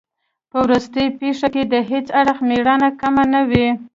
[0.51, 3.67] په وروستۍ پېښه کې د هیڅ اړخ مېړانه کمه نه وه.